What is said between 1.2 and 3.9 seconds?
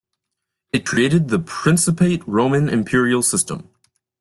the principate Roman imperial system.